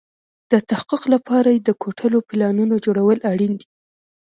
د 0.51 0.53
تحقق 0.69 1.03
لپاره 1.13 1.49
يې 1.55 1.59
د 1.63 1.69
کوټلو 1.81 2.17
پلانونو 2.29 2.75
جوړول 2.85 3.17
اړين 3.31 3.53
دي. 3.59 3.67